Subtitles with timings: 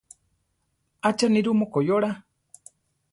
[1.07, 2.11] Acha nirú mokoyóra.